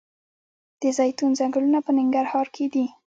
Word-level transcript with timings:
د 0.81 0.83
زیتون 0.97 1.31
ځنګلونه 1.39 1.79
په 1.85 1.91
ننګرهار 1.97 2.47
کې 2.55 2.65
دي؟ 2.73 2.85